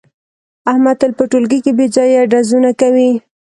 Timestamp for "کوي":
2.81-3.11